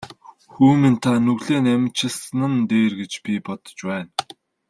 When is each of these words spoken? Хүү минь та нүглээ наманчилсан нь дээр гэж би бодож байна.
Хүү 0.53 0.69
минь 0.81 0.97
та 1.03 1.11
нүглээ 1.25 1.59
наманчилсан 1.65 2.41
нь 2.57 2.67
дээр 2.69 2.93
гэж 3.01 3.13
би 3.23 3.33
бодож 3.45 3.79
байна. 3.89 4.11